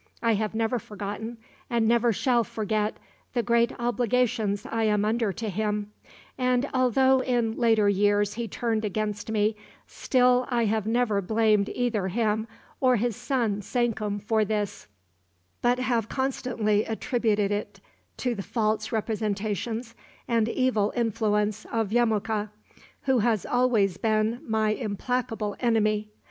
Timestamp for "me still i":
9.31-10.65